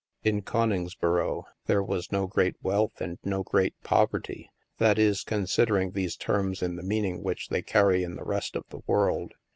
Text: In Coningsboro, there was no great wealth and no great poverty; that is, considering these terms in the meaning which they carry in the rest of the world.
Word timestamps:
In 0.23 0.41
Coningsboro, 0.41 1.43
there 1.67 1.83
was 1.83 2.11
no 2.11 2.25
great 2.25 2.55
wealth 2.63 2.99
and 3.01 3.19
no 3.23 3.43
great 3.43 3.75
poverty; 3.83 4.49
that 4.79 4.97
is, 4.97 5.23
considering 5.23 5.91
these 5.91 6.15
terms 6.15 6.63
in 6.63 6.75
the 6.75 6.81
meaning 6.81 7.21
which 7.21 7.49
they 7.49 7.61
carry 7.61 8.01
in 8.01 8.15
the 8.15 8.25
rest 8.25 8.55
of 8.55 8.63
the 8.69 8.81
world. 8.87 9.35